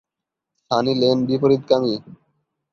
Sunny 0.71 0.93
Leone 1.01 1.17
বিপরীতকামী। 1.27 1.93